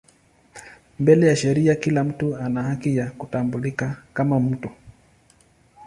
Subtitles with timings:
[0.99, 4.69] Mbele ya sheria kila mtu ana haki ya kutambulika kama mtu.